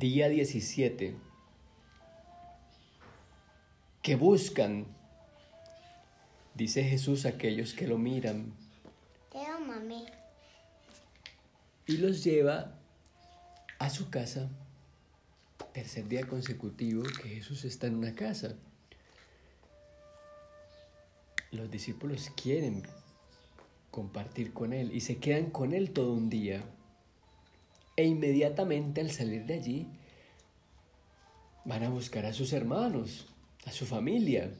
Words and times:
Día 0.00 0.30
17. 0.30 1.14
¿Qué 4.00 4.16
buscan? 4.16 4.86
Dice 6.54 6.84
Jesús 6.84 7.26
a 7.26 7.28
aquellos 7.28 7.74
que 7.74 7.86
lo 7.86 7.98
miran. 7.98 8.54
mami. 9.66 10.06
Y 11.86 11.98
los 11.98 12.24
lleva 12.24 12.78
a 13.78 13.90
su 13.90 14.08
casa. 14.08 14.48
Tercer 15.74 16.08
día 16.08 16.26
consecutivo 16.26 17.02
que 17.02 17.28
Jesús 17.28 17.66
está 17.66 17.86
en 17.86 17.96
una 17.96 18.14
casa. 18.14 18.54
Los 21.50 21.70
discípulos 21.70 22.32
quieren 22.42 22.84
compartir 23.90 24.54
con 24.54 24.72
Él 24.72 24.94
y 24.94 25.02
se 25.02 25.18
quedan 25.18 25.50
con 25.50 25.74
Él 25.74 25.90
todo 25.90 26.14
un 26.14 26.30
día. 26.30 26.64
E 28.00 28.06
inmediatamente 28.06 29.02
al 29.02 29.10
salir 29.10 29.44
de 29.44 29.52
allí 29.52 29.86
van 31.66 31.82
a 31.82 31.90
buscar 31.90 32.24
a 32.24 32.32
sus 32.32 32.54
hermanos, 32.54 33.26
a 33.66 33.72
su 33.72 33.84
familia. 33.84 34.50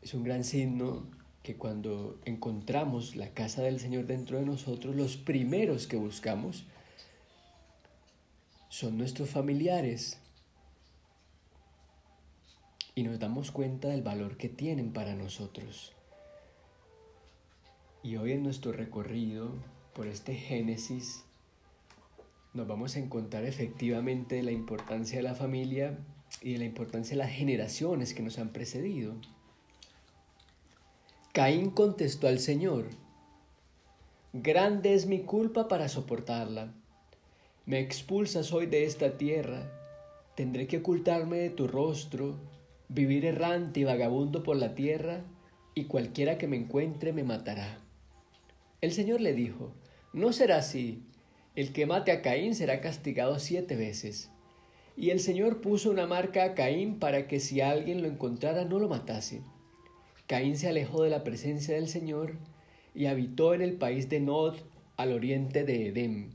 Es 0.00 0.14
un 0.14 0.24
gran 0.24 0.42
signo 0.42 1.06
que 1.42 1.56
cuando 1.56 2.18
encontramos 2.24 3.14
la 3.14 3.34
casa 3.34 3.60
del 3.60 3.78
Señor 3.78 4.06
dentro 4.06 4.38
de 4.38 4.46
nosotros, 4.46 4.96
los 4.96 5.18
primeros 5.18 5.86
que 5.86 5.98
buscamos 5.98 6.64
son 8.70 8.96
nuestros 8.96 9.28
familiares. 9.28 10.18
Y 12.94 13.02
nos 13.02 13.18
damos 13.18 13.50
cuenta 13.50 13.88
del 13.88 14.00
valor 14.00 14.38
que 14.38 14.48
tienen 14.48 14.94
para 14.94 15.14
nosotros. 15.14 15.92
Y 18.02 18.16
hoy 18.16 18.32
en 18.32 18.44
nuestro 18.44 18.72
recorrido 18.72 19.52
por 19.92 20.06
este 20.06 20.34
Génesis 20.34 21.27
nos 22.58 22.66
vamos 22.66 22.96
a 22.96 22.98
encontrar 22.98 23.44
efectivamente 23.44 24.42
la 24.42 24.50
importancia 24.50 25.18
de 25.18 25.22
la 25.22 25.36
familia 25.36 25.96
y 26.42 26.54
de 26.54 26.58
la 26.58 26.64
importancia 26.64 27.12
de 27.12 27.22
las 27.22 27.30
generaciones 27.30 28.14
que 28.14 28.22
nos 28.22 28.40
han 28.40 28.48
precedido. 28.48 29.14
Caín 31.32 31.70
contestó 31.70 32.26
al 32.26 32.40
Señor, 32.40 32.86
Grande 34.32 34.94
es 34.94 35.06
mi 35.06 35.20
culpa 35.20 35.68
para 35.68 35.88
soportarla. 35.88 36.74
Me 37.64 37.78
expulsas 37.78 38.52
hoy 38.52 38.66
de 38.66 38.84
esta 38.84 39.16
tierra, 39.16 39.70
tendré 40.34 40.66
que 40.66 40.78
ocultarme 40.78 41.38
de 41.38 41.50
tu 41.50 41.68
rostro, 41.68 42.40
vivir 42.88 43.24
errante 43.24 43.80
y 43.80 43.84
vagabundo 43.84 44.42
por 44.42 44.56
la 44.56 44.74
tierra, 44.74 45.22
y 45.76 45.84
cualquiera 45.84 46.38
que 46.38 46.48
me 46.48 46.56
encuentre 46.56 47.12
me 47.12 47.22
matará. 47.22 47.78
El 48.80 48.90
Señor 48.90 49.20
le 49.20 49.32
dijo, 49.32 49.70
No 50.12 50.32
será 50.32 50.56
así, 50.56 51.04
el 51.56 51.72
que 51.72 51.86
mate 51.86 52.12
a 52.12 52.22
Caín 52.22 52.54
será 52.54 52.80
castigado 52.80 53.38
siete 53.38 53.76
veces. 53.76 54.30
Y 54.96 55.10
el 55.10 55.20
Señor 55.20 55.60
puso 55.60 55.90
una 55.90 56.06
marca 56.06 56.44
a 56.44 56.54
Caín 56.54 56.98
para 56.98 57.28
que 57.28 57.40
si 57.40 57.60
alguien 57.60 58.02
lo 58.02 58.08
encontrara 58.08 58.64
no 58.64 58.78
lo 58.78 58.88
matase. 58.88 59.42
Caín 60.26 60.58
se 60.58 60.68
alejó 60.68 61.02
de 61.02 61.10
la 61.10 61.24
presencia 61.24 61.74
del 61.74 61.88
Señor 61.88 62.34
y 62.94 63.06
habitó 63.06 63.54
en 63.54 63.62
el 63.62 63.74
país 63.74 64.08
de 64.08 64.20
Nod 64.20 64.56
al 64.96 65.12
oriente 65.12 65.64
de 65.64 65.88
Edén. 65.88 66.30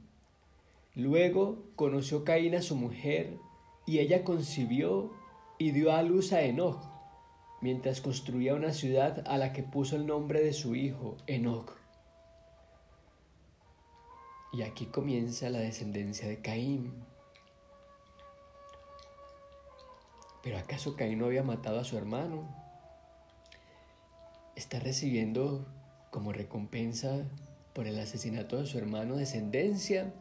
Luego 0.95 1.63
conoció 1.75 2.23
Caín 2.23 2.55
a 2.55 2.61
su 2.61 2.75
mujer 2.75 3.37
y 3.85 3.99
ella 3.99 4.23
concibió 4.23 5.11
y 5.57 5.71
dio 5.71 5.91
a 5.91 6.01
luz 6.03 6.33
a 6.33 6.43
Enoch, 6.43 6.81
mientras 7.61 8.01
construía 8.01 8.55
una 8.55 8.73
ciudad 8.73 9.23
a 9.27 9.37
la 9.37 9.53
que 9.53 9.63
puso 9.63 9.95
el 9.95 10.05
nombre 10.05 10.41
de 10.41 10.53
su 10.53 10.75
hijo, 10.75 11.17
Enoch. 11.27 11.82
Y 14.53 14.61
aquí 14.61 14.85
comienza 14.85 15.49
la 15.49 15.59
descendencia 15.59 16.27
de 16.27 16.39
Caín. 16.39 16.93
Pero 20.43 20.59
¿acaso 20.59 20.95
Caín 20.95 21.17
no 21.17 21.25
había 21.25 21.41
matado 21.41 21.79
a 21.79 21.83
su 21.83 21.97
hermano? 21.97 22.47
Está 24.55 24.79
recibiendo 24.79 25.65
como 26.11 26.31
recompensa 26.31 27.25
por 27.73 27.87
el 27.87 27.99
asesinato 27.99 28.57
de 28.57 28.67
su 28.67 28.77
hermano 28.77 29.15
descendencia. 29.15 30.13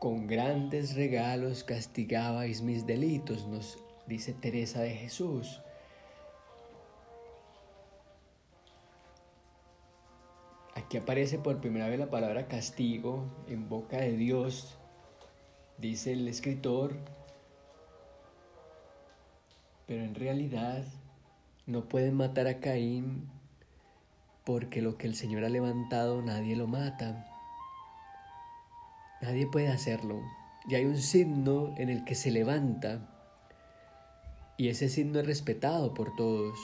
Con 0.00 0.26
grandes 0.26 0.94
regalos 0.94 1.64
castigabais 1.64 2.62
mis 2.62 2.86
delitos, 2.86 3.46
nos 3.46 3.78
dice 4.06 4.32
Teresa 4.32 4.80
de 4.80 4.94
Jesús. 4.94 5.60
Aquí 10.84 10.98
aparece 10.98 11.38
por 11.38 11.60
primera 11.60 11.88
vez 11.88 11.98
la 11.98 12.10
palabra 12.10 12.46
castigo 12.46 13.24
en 13.48 13.70
boca 13.70 13.96
de 13.96 14.18
Dios, 14.18 14.76
dice 15.78 16.12
el 16.12 16.28
escritor, 16.28 16.94
pero 19.86 20.04
en 20.04 20.14
realidad 20.14 20.84
no 21.66 21.88
pueden 21.88 22.14
matar 22.14 22.48
a 22.48 22.60
Caín 22.60 23.30
porque 24.44 24.82
lo 24.82 24.98
que 24.98 25.06
el 25.06 25.14
Señor 25.14 25.44
ha 25.44 25.48
levantado 25.48 26.20
nadie 26.20 26.54
lo 26.54 26.66
mata. 26.66 27.26
Nadie 29.22 29.46
puede 29.46 29.68
hacerlo. 29.68 30.20
Y 30.68 30.74
hay 30.74 30.84
un 30.84 30.98
signo 30.98 31.74
en 31.78 31.88
el 31.88 32.04
que 32.04 32.14
se 32.14 32.30
levanta 32.30 33.10
y 34.58 34.68
ese 34.68 34.90
signo 34.90 35.20
es 35.20 35.26
respetado 35.26 35.94
por 35.94 36.14
todos. 36.14 36.58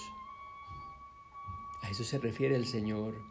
A 1.83 1.89
eso 1.89 2.05
se 2.05 2.19
refiere 2.19 2.55
el 2.55 2.67
Señor. 2.67 3.30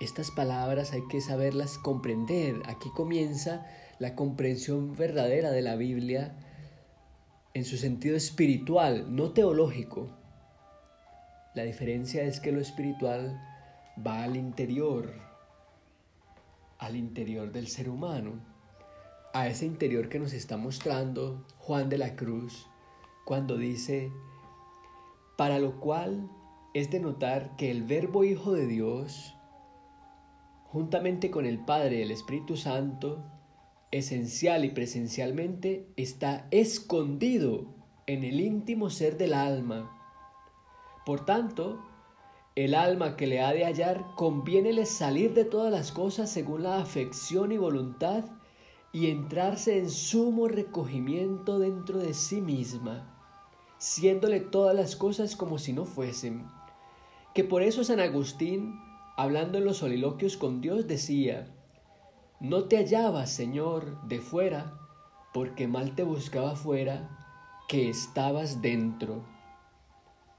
Estas 0.00 0.30
palabras 0.30 0.94
hay 0.94 1.06
que 1.08 1.20
saberlas 1.20 1.76
comprender. 1.76 2.62
Aquí 2.64 2.88
comienza 2.96 3.66
la 3.98 4.14
comprensión 4.14 4.96
verdadera 4.96 5.50
de 5.50 5.60
la 5.60 5.76
Biblia 5.76 6.34
en 7.52 7.66
su 7.66 7.76
sentido 7.76 8.16
espiritual, 8.16 9.14
no 9.14 9.32
teológico. 9.32 10.08
La 11.54 11.64
diferencia 11.64 12.22
es 12.22 12.40
que 12.40 12.50
lo 12.50 12.60
espiritual 12.60 13.38
va 14.06 14.22
al 14.22 14.36
interior, 14.36 15.12
al 16.78 16.96
interior 16.96 17.52
del 17.52 17.68
ser 17.68 17.90
humano, 17.90 18.40
a 19.34 19.48
ese 19.48 19.66
interior 19.66 20.08
que 20.08 20.18
nos 20.18 20.32
está 20.32 20.56
mostrando 20.56 21.44
Juan 21.58 21.90
de 21.90 21.98
la 21.98 22.16
Cruz 22.16 22.66
cuando 23.26 23.58
dice, 23.58 24.10
para 25.36 25.58
lo 25.58 25.78
cual 25.78 26.30
es 26.72 26.90
de 26.90 27.00
notar 27.00 27.54
que 27.56 27.70
el 27.70 27.82
verbo 27.82 28.24
Hijo 28.24 28.52
de 28.52 28.66
Dios, 28.66 29.36
juntamente 30.72 31.30
con 31.30 31.46
el 31.46 31.58
Padre 31.58 31.98
y 31.98 32.02
el 32.02 32.10
Espíritu 32.10 32.56
Santo, 32.56 33.24
esencial 33.90 34.64
y 34.64 34.70
presencialmente, 34.70 35.88
está 35.96 36.46
escondido 36.52 37.66
en 38.06 38.22
el 38.22 38.40
íntimo 38.40 38.88
ser 38.88 39.18
del 39.18 39.34
alma. 39.34 39.96
Por 41.04 41.24
tanto, 41.24 41.84
el 42.54 42.74
alma 42.74 43.16
que 43.16 43.26
le 43.26 43.40
ha 43.40 43.52
de 43.52 43.64
hallar 43.64 44.04
conviénele 44.16 44.86
salir 44.86 45.34
de 45.34 45.44
todas 45.44 45.72
las 45.72 45.90
cosas 45.90 46.30
según 46.30 46.62
la 46.62 46.78
afección 46.78 47.50
y 47.52 47.58
voluntad 47.58 48.24
y 48.92 49.10
entrarse 49.10 49.78
en 49.78 49.90
sumo 49.90 50.46
recogimiento 50.46 51.58
dentro 51.58 51.98
de 51.98 52.14
sí 52.14 52.40
misma, 52.40 53.16
siéndole 53.78 54.40
todas 54.40 54.74
las 54.74 54.94
cosas 54.94 55.34
como 55.34 55.58
si 55.58 55.72
no 55.72 55.84
fuesen. 55.84 56.46
Que 57.34 57.44
por 57.44 57.62
eso 57.62 57.82
San 57.82 58.00
Agustín 58.00 58.89
hablando 59.22 59.58
en 59.58 59.66
los 59.66 59.76
soliloquios 59.76 60.38
con 60.38 60.62
Dios, 60.62 60.86
decía, 60.86 61.46
no 62.40 62.64
te 62.64 62.78
hallabas, 62.78 63.30
Señor, 63.30 64.00
de 64.08 64.18
fuera, 64.18 64.78
porque 65.34 65.68
mal 65.68 65.94
te 65.94 66.04
buscaba 66.04 66.56
fuera, 66.56 67.18
que 67.68 67.90
estabas 67.90 68.62
dentro. 68.62 69.26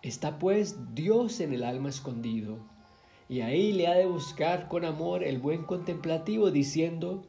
Está 0.01 0.39
pues 0.39 0.95
Dios 0.95 1.42
en 1.42 1.54
el 1.54 1.63
alma 1.63 1.89
escondido, 1.89 2.57
y 3.30 3.42
ahí 3.42 3.72
le 3.72 3.88
ha 3.88 3.94
de 3.94 4.07
buscar 4.07 4.68
con 4.68 4.83
amor 4.83 5.24
el 5.24 5.38
buen 5.38 5.63
contemplativo, 5.63 6.50
diciendo, 6.50 7.22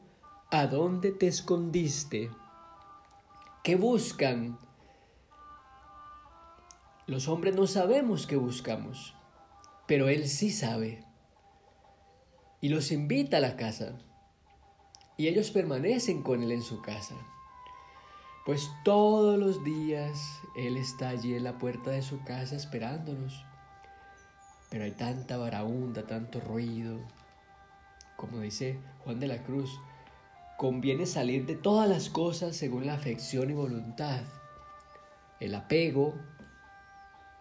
¿a 0.50 0.66
dónde 0.66 1.12
te 1.12 1.26
escondiste? 1.26 2.31
¿Qué 3.62 3.76
buscan? 3.76 4.58
Los 7.06 7.28
hombres 7.28 7.54
no 7.54 7.66
sabemos 7.66 8.26
qué 8.26 8.37
buscamos, 8.37 9.14
pero 9.87 10.08
Él 10.08 10.28
sí 10.28 10.50
sabe 10.50 11.12
y 12.62 12.70
los 12.70 12.93
invita 12.93 13.37
a 13.37 13.41
la 13.41 13.56
casa. 13.56 13.99
Y 15.19 15.26
ellos 15.26 15.50
permanecen 15.50 16.23
con 16.23 16.43
él 16.43 16.53
en 16.53 16.62
su 16.62 16.81
casa. 16.81 17.17
Pues 18.47 18.70
todos 18.82 19.38
los 19.38 19.62
días 19.62 20.41
Él 20.56 20.76
está 20.76 21.11
allí 21.11 21.35
en 21.35 21.44
la 21.44 21.59
puerta 21.59 21.91
de 21.91 22.03
su 22.03 22.25
casa 22.25 22.56
esperándonos. 22.56 23.44
Pero 24.70 24.85
hay 24.85 24.93
tanta 24.93 25.37
varaunda, 25.37 26.06
tanto 26.06 26.41
ruido. 26.41 26.99
Como 28.17 28.41
dice 28.41 28.79
Juan 29.05 29.20
de 29.20 29.26
la 29.26 29.43
Cruz, 29.43 29.79
conviene 30.56 31.06
salir 31.06 31.47
de 31.47 31.56
todas 31.56 31.88
las 31.88 32.09
cosas 32.09 32.56
según 32.56 32.87
la 32.87 32.94
afección 32.94 33.50
y 33.50 33.55
voluntad. 33.55 34.23
El 35.38 35.55
apego, 35.55 36.14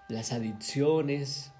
las 0.07 0.31
adicciones, 0.33 1.51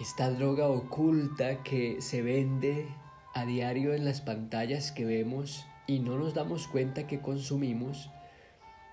esta 0.00 0.30
droga 0.30 0.66
oculta 0.66 1.62
que 1.62 2.00
se 2.00 2.22
vende 2.22 2.88
a 3.34 3.44
diario 3.44 3.92
en 3.92 4.06
las 4.06 4.22
pantallas 4.22 4.92
que 4.92 5.04
vemos 5.04 5.66
y 5.86 5.98
no 5.98 6.16
nos 6.16 6.32
damos 6.32 6.68
cuenta 6.68 7.06
que 7.06 7.20
consumimos, 7.20 8.08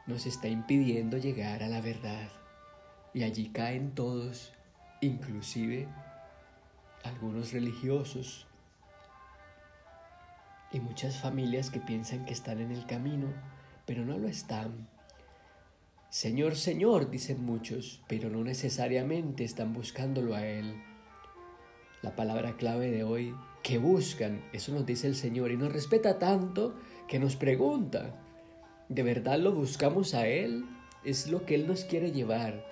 nos 0.06 0.26
está 0.26 0.50
impidiendo 0.50 1.18
llegar 1.18 1.64
a 1.64 1.70
la 1.70 1.80
verdad. 1.80 2.28
Y 3.14 3.24
allí 3.24 3.48
caen 3.50 3.96
todos, 3.96 4.52
inclusive 5.00 5.88
algunos 7.06 7.54
religiosos 7.54 8.46
y 10.74 10.82
muchas 10.82 11.22
familias 11.22 11.70
que 11.70 11.80
piensan 11.80 12.26
que 12.26 12.34
están 12.34 12.60
en 12.60 12.72
el 12.72 12.86
camino, 12.86 13.28
pero 13.86 14.04
no 14.04 14.18
lo 14.18 14.28
están. 14.28 14.90
Señor, 16.10 16.58
Señor, 16.58 17.10
dicen 17.10 17.46
muchos, 17.46 18.02
pero 18.10 18.30
no 18.30 18.44
necesariamente 18.44 19.46
están 19.46 19.74
buscándolo 19.74 20.36
a 20.36 20.46
Él. 20.46 20.84
La 22.02 22.16
palabra 22.16 22.56
clave 22.58 22.92
de 22.92 23.04
hoy, 23.04 23.36
que 23.64 23.80
buscan, 23.80 24.44
eso 24.54 24.72
nos 24.72 24.86
dice 24.86 25.08
el 25.08 25.16
Señor 25.16 25.52
y 25.52 25.58
nos 25.58 25.74
respeta 25.74 26.20
tanto 26.20 26.76
que 27.08 27.18
nos 27.18 27.36
pregunta, 27.36 28.14
¿de 28.88 29.02
verdad 29.02 29.40
lo 29.40 29.52
buscamos 29.52 30.14
a 30.14 30.28
Él? 30.28 30.66
Es 31.04 31.28
lo 31.28 31.46
que 31.46 31.56
Él 31.56 31.68
nos 31.68 31.86
quiere 31.86 32.12
llevar. 32.12 32.64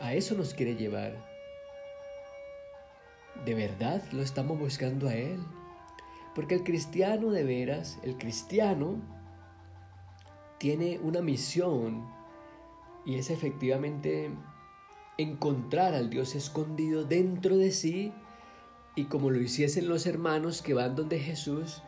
A 0.00 0.14
eso 0.14 0.34
nos 0.34 0.54
quiere 0.54 0.74
llevar. 0.74 1.24
¿De 3.44 3.54
verdad 3.54 4.02
lo 4.12 4.22
estamos 4.22 4.58
buscando 4.58 5.08
a 5.08 5.14
Él? 5.14 5.38
Porque 6.34 6.56
el 6.56 6.64
cristiano 6.64 7.30
de 7.30 7.44
veras, 7.44 7.98
el 8.02 8.18
cristiano, 8.18 9.00
tiene 10.58 10.98
una 10.98 11.20
misión 11.20 12.06
y 13.04 13.16
es 13.16 13.30
efectivamente 13.30 14.30
encontrar 15.18 15.94
al 15.94 16.10
Dios 16.10 16.34
escondido 16.34 17.04
dentro 17.04 17.56
de 17.56 17.70
sí 17.70 18.12
y 18.94 19.04
como 19.04 19.30
lo 19.30 19.40
hiciesen 19.40 19.88
los 19.88 20.06
hermanos 20.06 20.62
que 20.62 20.74
van 20.74 20.94
donde 20.94 21.18
Jesús, 21.18 21.82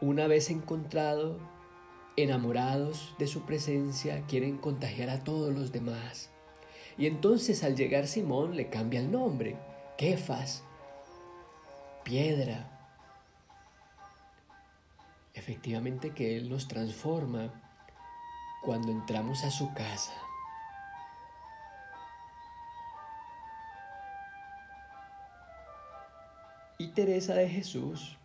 una 0.00 0.26
vez 0.26 0.50
encontrado, 0.50 1.38
enamorados 2.16 3.14
de 3.18 3.26
su 3.26 3.42
presencia, 3.42 4.24
quieren 4.26 4.58
contagiar 4.58 5.10
a 5.10 5.24
todos 5.24 5.54
los 5.54 5.72
demás. 5.72 6.30
Y 6.96 7.06
entonces 7.06 7.64
al 7.64 7.76
llegar 7.76 8.06
Simón 8.06 8.56
le 8.56 8.68
cambia 8.68 9.00
el 9.00 9.10
nombre, 9.10 9.56
Kefas, 9.98 10.64
piedra. 12.04 12.68
Efectivamente 15.34 16.10
que 16.10 16.36
Él 16.36 16.50
nos 16.50 16.68
transforma 16.68 17.52
cuando 18.62 18.90
entramos 18.90 19.44
a 19.44 19.50
su 19.50 19.72
casa. 19.74 20.12
Y 26.82 26.88
Teresa 26.88 27.34
de 27.34 27.48
Jesús, 27.48 28.18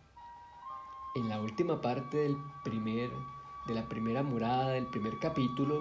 en 1.14 1.28
la 1.28 1.40
última 1.40 1.80
parte 1.80 2.16
del 2.16 2.36
primer, 2.64 3.08
de 3.68 3.74
la 3.74 3.88
primera 3.88 4.24
morada, 4.24 4.70
del 4.70 4.88
primer 4.88 5.20
capítulo, 5.20 5.80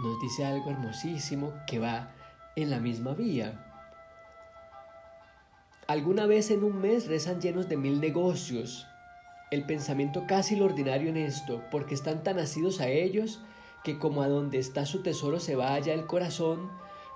nos 0.00 0.20
dice 0.20 0.44
algo 0.44 0.72
hermosísimo 0.72 1.52
que 1.68 1.78
va 1.78 2.12
en 2.56 2.70
la 2.70 2.80
misma 2.80 3.14
vía. 3.14 3.72
Alguna 5.86 6.26
vez 6.26 6.50
en 6.50 6.64
un 6.64 6.80
mes 6.80 7.06
rezan 7.06 7.40
llenos 7.40 7.68
de 7.68 7.76
mil 7.76 8.00
negocios. 8.00 8.88
El 9.52 9.66
pensamiento 9.66 10.24
casi 10.26 10.56
lo 10.56 10.64
ordinario 10.64 11.08
en 11.08 11.18
esto, 11.18 11.62
porque 11.70 11.94
están 11.94 12.24
tan 12.24 12.40
asidos 12.40 12.80
a 12.80 12.88
ellos 12.88 13.40
que 13.84 14.00
como 14.00 14.22
a 14.22 14.28
donde 14.28 14.58
está 14.58 14.86
su 14.86 15.04
tesoro 15.04 15.38
se 15.38 15.54
vaya 15.54 15.94
el 15.94 16.06
corazón, 16.06 16.68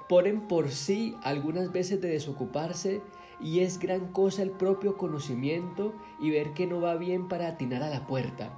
ponen 0.09 0.47
por 0.47 0.71
sí 0.71 1.17
algunas 1.25 1.73
veces 1.73 2.01
de 2.01 2.09
desocuparse 2.09 3.03
y 3.41 3.61
es 3.61 3.79
gran 3.79 4.13
cosa 4.13 4.43
el 4.43 4.51
propio 4.51 4.97
conocimiento 4.97 5.95
y 6.21 6.31
ver 6.31 6.53
que 6.55 6.67
no 6.67 6.81
va 6.81 6.97
bien 6.97 7.29
para 7.29 7.49
atinar 7.49 7.83
a 7.83 7.91
la 7.91 8.07
puerta. 8.07 8.53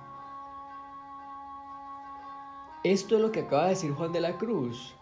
Esto 2.83 3.17
es 3.17 3.23
lo 3.23 3.31
que 3.31 3.41
acaba 3.41 3.65
de 3.65 3.71
decir 3.71 3.93
Juan 3.93 4.13
de 4.13 4.21
la 4.21 4.39
Cruz. 4.39 4.97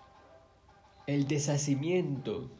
El 1.06 1.28
deshacimiento 1.28 2.50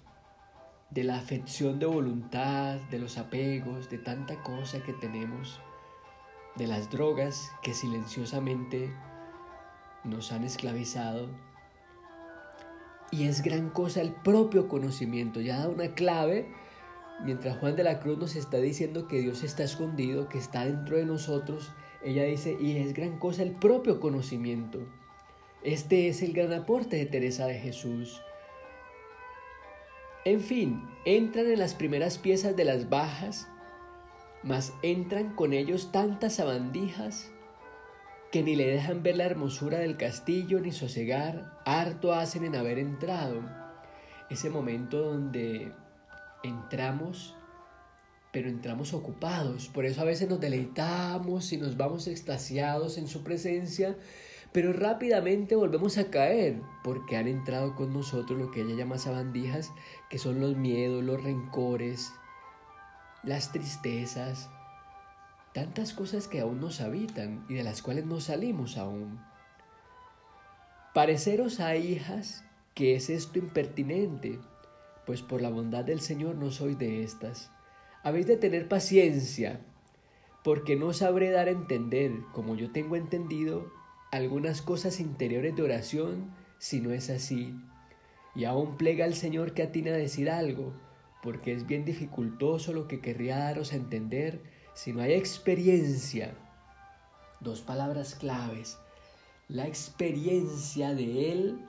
de 0.90 1.04
la 1.04 1.16
afección 1.16 1.78
de 1.78 1.86
voluntad, 1.86 2.76
de 2.90 2.98
los 2.98 3.18
apegos, 3.18 3.90
de 3.90 3.98
tanta 3.98 4.42
cosa 4.42 4.82
que 4.82 4.92
tenemos, 4.92 5.60
de 6.54 6.66
las 6.66 6.88
drogas 6.90 7.52
que 7.62 7.74
silenciosamente 7.74 8.94
nos 10.04 10.30
han 10.32 10.44
esclavizado. 10.44 11.28
Y 13.10 13.26
es 13.26 13.42
gran 13.42 13.70
cosa 13.70 14.02
el 14.02 14.12
propio 14.12 14.68
conocimiento. 14.68 15.40
Ya 15.40 15.58
da 15.58 15.68
una 15.68 15.94
clave 15.94 16.54
mientras 17.24 17.58
Juan 17.58 17.76
de 17.76 17.84
la 17.84 18.00
Cruz 18.00 18.18
nos 18.18 18.36
está 18.36 18.58
diciendo 18.58 19.08
que 19.08 19.20
Dios 19.20 19.42
está 19.42 19.64
escondido, 19.64 20.28
que 20.28 20.38
está 20.38 20.64
dentro 20.64 20.96
de 20.96 21.04
nosotros, 21.04 21.72
ella 22.02 22.24
dice, 22.24 22.56
y 22.60 22.76
es 22.76 22.94
gran 22.94 23.18
cosa 23.18 23.42
el 23.42 23.52
propio 23.52 24.00
conocimiento. 24.00 24.80
Este 25.62 26.08
es 26.08 26.22
el 26.22 26.32
gran 26.32 26.52
aporte 26.52 26.96
de 26.96 27.06
Teresa 27.06 27.46
de 27.46 27.58
Jesús. 27.58 28.22
En 30.24 30.40
fin, 30.40 30.88
entran 31.04 31.46
en 31.46 31.58
las 31.58 31.74
primeras 31.74 32.18
piezas 32.18 32.54
de 32.54 32.64
las 32.64 32.88
bajas, 32.88 33.48
mas 34.42 34.72
entran 34.82 35.34
con 35.34 35.52
ellos 35.52 35.90
tantas 35.90 36.34
sabandijas 36.34 37.32
que 38.30 38.42
ni 38.42 38.54
le 38.54 38.66
dejan 38.66 39.02
ver 39.02 39.16
la 39.16 39.24
hermosura 39.24 39.78
del 39.78 39.96
castillo 39.96 40.60
ni 40.60 40.70
sosegar, 40.70 41.58
harto 41.64 42.12
hacen 42.12 42.44
en 42.44 42.56
haber 42.56 42.78
entrado. 42.78 43.40
Ese 44.28 44.50
momento 44.50 45.00
donde 45.00 45.72
entramos, 46.42 47.34
pero 48.32 48.48
entramos 48.48 48.94
ocupados. 48.94 49.68
Por 49.68 49.84
eso 49.84 50.00
a 50.00 50.04
veces 50.04 50.28
nos 50.28 50.40
deleitamos 50.40 51.52
y 51.52 51.56
nos 51.56 51.76
vamos 51.76 52.06
extasiados 52.06 52.98
en 52.98 53.08
su 53.08 53.22
presencia, 53.22 53.96
pero 54.52 54.72
rápidamente 54.72 55.56
volvemos 55.56 55.98
a 55.98 56.10
caer 56.10 56.60
porque 56.84 57.16
han 57.16 57.28
entrado 57.28 57.74
con 57.74 57.92
nosotros 57.92 58.38
lo 58.38 58.50
que 58.50 58.62
ella 58.62 58.76
llama 58.76 58.98
sabandijas, 58.98 59.72
que 60.10 60.18
son 60.18 60.40
los 60.40 60.56
miedos, 60.56 61.04
los 61.04 61.22
rencores, 61.22 62.12
las 63.22 63.52
tristezas, 63.52 64.48
tantas 65.52 65.92
cosas 65.92 66.28
que 66.28 66.40
aún 66.40 66.60
nos 66.60 66.80
habitan 66.80 67.44
y 67.48 67.54
de 67.54 67.64
las 67.64 67.82
cuales 67.82 68.06
no 68.06 68.20
salimos 68.20 68.78
aún. 68.78 69.20
Pareceros 70.94 71.60
a 71.60 71.76
hijas 71.76 72.44
que 72.74 72.94
es 72.94 73.10
esto 73.10 73.38
impertinente, 73.38 74.38
pues 75.08 75.22
por 75.22 75.40
la 75.40 75.48
bondad 75.48 75.86
del 75.86 76.00
Señor 76.00 76.34
no 76.34 76.50
soy 76.50 76.74
de 76.74 77.02
estas. 77.02 77.50
Habéis 78.02 78.26
de 78.26 78.36
tener 78.36 78.68
paciencia, 78.68 79.58
porque 80.44 80.76
no 80.76 80.92
sabré 80.92 81.30
dar 81.30 81.48
a 81.48 81.52
entender, 81.52 82.12
como 82.34 82.56
yo 82.56 82.72
tengo 82.72 82.94
entendido, 82.94 83.72
algunas 84.12 84.60
cosas 84.60 85.00
interiores 85.00 85.56
de 85.56 85.62
oración, 85.62 86.34
si 86.58 86.82
no 86.82 86.92
es 86.92 87.08
así. 87.08 87.58
Y 88.34 88.44
aún 88.44 88.76
plega 88.76 89.06
al 89.06 89.14
Señor 89.14 89.54
que 89.54 89.62
atina 89.62 89.92
a 89.92 89.96
decir 89.96 90.28
algo, 90.28 90.74
porque 91.22 91.54
es 91.54 91.66
bien 91.66 91.86
dificultoso 91.86 92.74
lo 92.74 92.86
que 92.86 93.00
querría 93.00 93.38
daros 93.38 93.72
a 93.72 93.76
entender 93.76 94.42
si 94.74 94.92
no 94.92 95.00
hay 95.00 95.14
experiencia. 95.14 96.34
Dos 97.40 97.62
palabras 97.62 98.14
claves. 98.14 98.76
La 99.48 99.66
experiencia 99.66 100.94
de 100.94 101.32
Él 101.32 101.64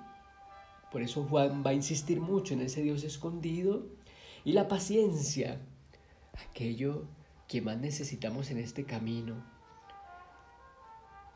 por 0.91 1.01
eso 1.01 1.24
Juan 1.24 1.63
va 1.65 1.72
a 1.72 1.75
insistir 1.75 2.19
mucho 2.19 2.53
en 2.53 2.62
ese 2.62 2.81
Dios 2.81 3.03
escondido 3.03 3.86
y 4.43 4.53
la 4.53 4.67
paciencia, 4.67 5.62
aquello 6.50 7.05
que 7.48 7.62
más 7.62 7.77
necesitamos 7.77 8.51
en 8.51 8.58
este 8.58 8.86
camino, 8.86 9.43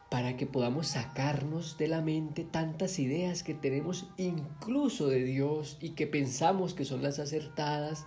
para 0.10 0.38
que 0.38 0.46
podamos 0.46 0.88
sacarnos 0.88 1.78
de 1.78 1.88
la 1.88 2.02
mente 2.02 2.44
tantas 2.44 3.00
ideas 3.00 3.42
que 3.42 3.56
tenemos 3.56 4.08
incluso 4.18 5.08
de 5.08 5.24
Dios 5.24 5.78
y 5.82 5.92
que 5.92 6.06
pensamos 6.06 6.74
que 6.74 6.86
son 6.86 7.02
las 7.02 7.20
acertadas, 7.20 8.06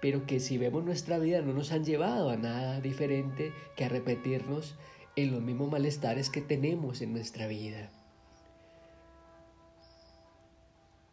pero 0.00 0.26
que 0.26 0.40
si 0.40 0.58
vemos 0.58 0.84
nuestra 0.84 1.18
vida 1.18 1.42
no 1.42 1.52
nos 1.52 1.72
han 1.72 1.84
llevado 1.84 2.30
a 2.30 2.36
nada 2.36 2.80
diferente 2.80 3.52
que 3.76 3.84
a 3.84 3.88
repetirnos 3.88 4.74
en 5.16 5.30
los 5.30 5.42
mismos 5.42 5.70
malestares 5.70 6.28
que 6.28 6.40
tenemos 6.40 7.00
en 7.02 7.12
nuestra 7.12 7.46
vida. 7.46 7.90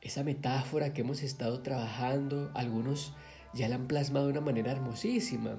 Esa 0.02 0.24
metáfora 0.24 0.94
que 0.94 1.02
hemos 1.02 1.22
estado 1.22 1.62
trabajando, 1.62 2.52
algunos 2.56 3.14
ya 3.54 3.70
la 3.70 3.76
han 3.76 3.88
plasmado 3.88 4.26
de 4.26 4.32
una 4.32 4.42
manera 4.42 4.72
hermosísima. 4.72 5.58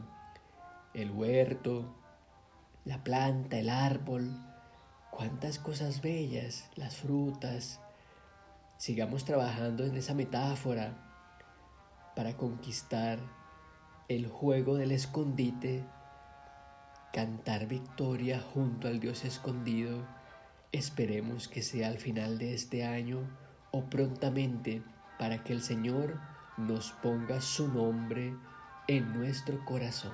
El 0.95 1.11
huerto, 1.13 1.95
la 2.85 3.05
planta, 3.05 3.59
el 3.59 3.71
árbol, 3.71 4.37
cuántas 5.11 5.59
cosas 5.59 6.03
bellas, 6.03 6.69
las 6.75 6.97
frutas. 6.97 7.81
Sigamos 8.79 9.25
trabajando 9.25 9.85
en 9.85 9.97
esa 9.97 10.15
metáfora 10.15 11.09
para 12.17 12.37
conquistar 12.37 13.21
el 14.09 14.27
juego 14.27 14.77
del 14.77 14.91
escondite, 14.91 15.85
cantar 17.13 17.69
victoria 17.69 18.41
junto 18.41 18.89
al 18.89 18.99
Dios 18.99 19.25
escondido. 19.25 20.05
Esperemos 20.73 21.47
que 21.47 21.63
sea 21.63 21.89
al 21.89 21.99
final 21.99 22.39
de 22.39 22.55
este 22.55 22.85
año 22.85 23.21
o 23.73 23.85
prontamente 23.87 24.83
para 25.19 25.43
que 25.43 25.53
el 25.53 25.63
Señor 25.63 26.21
nos 26.57 26.93
ponga 27.03 27.41
su 27.41 27.69
nombre 27.69 28.35
en 28.87 29.13
nuestro 29.13 29.65
corazón. 29.65 30.13